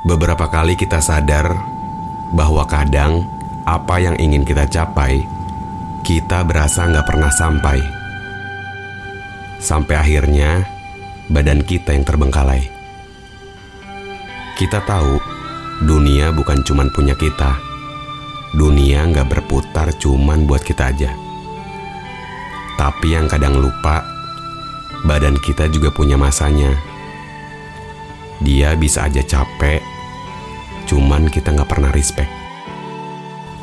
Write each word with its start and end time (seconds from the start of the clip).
Beberapa 0.00 0.48
kali 0.48 0.80
kita 0.80 0.96
sadar 1.04 1.60
bahwa 2.32 2.64
kadang 2.64 3.28
apa 3.68 4.00
yang 4.00 4.16
ingin 4.16 4.48
kita 4.48 4.64
capai, 4.64 5.28
kita 6.00 6.40
berasa 6.40 6.88
nggak 6.88 7.04
pernah 7.04 7.28
sampai. 7.28 7.84
Sampai 9.60 10.00
akhirnya, 10.00 10.64
badan 11.28 11.60
kita 11.60 11.92
yang 11.92 12.08
terbengkalai. 12.08 12.64
Kita 14.56 14.80
tahu, 14.88 15.20
dunia 15.84 16.32
bukan 16.32 16.64
cuman 16.64 16.88
punya 16.96 17.12
kita. 17.12 17.60
Dunia 18.56 19.04
nggak 19.04 19.28
berputar 19.28 19.92
cuman 20.00 20.48
buat 20.48 20.64
kita 20.64 20.96
aja. 20.96 21.12
Tapi 22.80 23.12
yang 23.12 23.28
kadang 23.28 23.60
lupa, 23.60 24.00
badan 25.04 25.36
kita 25.36 25.68
juga 25.68 25.92
punya 25.92 26.16
masanya. 26.16 26.72
Dia 28.40 28.72
bisa 28.80 29.04
aja 29.04 29.20
capek, 29.20 29.49
cuman 30.88 31.28
kita 31.28 31.52
nggak 31.52 31.68
pernah 31.68 31.92
respect. 31.92 32.32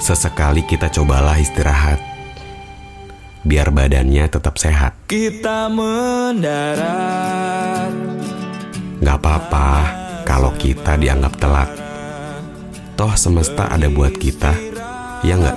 Sesekali 0.00 0.62
kita 0.64 0.88
cobalah 0.88 1.36
istirahat, 1.36 2.00
biar 3.44 3.68
badannya 3.74 4.30
tetap 4.30 4.56
sehat. 4.56 4.94
Kita 5.10 5.68
mendarat 5.68 7.10
Nggak 9.00 9.16
apa-apa 9.16 9.68
kalau 10.28 10.52
kita 10.60 11.00
dianggap 11.00 11.32
telat. 11.40 11.72
Toh 13.00 13.16
semesta 13.16 13.64
ada 13.72 13.88
buat 13.88 14.12
kita, 14.12 14.52
ya 15.24 15.40
nggak? 15.40 15.56